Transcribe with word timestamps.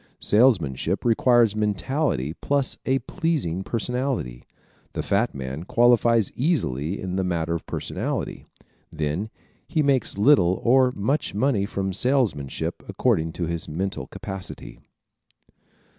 Salesmanship 0.19 1.05
requires 1.05 1.55
mentality 1.55 2.33
plus 2.41 2.75
a 2.87 2.97
pleasing 3.05 3.61
personality. 3.63 4.41
The 4.93 5.03
fat 5.03 5.35
man 5.35 5.63
qualifies 5.63 6.31
easily 6.35 6.99
in 6.99 7.17
the 7.17 7.23
matter 7.23 7.53
of 7.53 7.67
personality. 7.67 8.43
Then 8.91 9.29
he 9.67 9.83
makes 9.83 10.17
little 10.17 10.59
or 10.63 10.91
much 10.95 11.35
money 11.35 11.67
from 11.67 11.93
salesmanship, 11.93 12.81
according 12.87 13.33
to 13.33 13.43
his 13.45 13.67
mental 13.67 14.07
capacity. 14.07 14.79